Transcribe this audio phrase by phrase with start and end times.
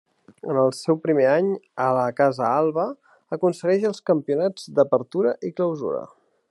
[0.51, 1.51] En el seu primer any
[1.89, 2.87] a la casa alba,
[3.39, 6.03] aconsegueix els campionats d'Apertura i Clausura.